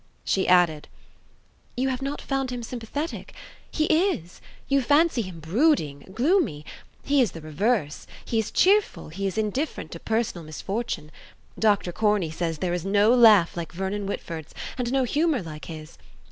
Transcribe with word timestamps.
She 0.25 0.47
added: 0.47 0.87
"You 1.77 1.89
have 1.89 2.01
not 2.01 2.21
found 2.23 2.49
him 2.49 2.63
sympathetic? 2.63 3.35
He 3.69 3.85
is. 3.85 4.41
You 4.67 4.81
fancy 4.81 5.21
him 5.21 5.39
brooding, 5.39 6.09
gloomy? 6.11 6.65
He 7.03 7.21
is 7.21 7.33
the 7.33 7.41
reverse, 7.41 8.07
he 8.25 8.39
is 8.39 8.49
cheerful, 8.49 9.09
he 9.09 9.27
is 9.27 9.37
indifferent 9.37 9.91
to 9.91 9.99
personal 9.99 10.43
misfortune. 10.43 11.11
Dr. 11.59 11.91
Corney 11.91 12.31
says 12.31 12.57
there 12.57 12.73
is 12.73 12.83
no 12.83 13.13
laugh 13.13 13.55
like 13.55 13.73
Vernon 13.73 14.07
Whitford's, 14.07 14.55
and 14.75 14.91
no 14.91 15.03
humour 15.03 15.43
like 15.43 15.65
his. 15.65 15.99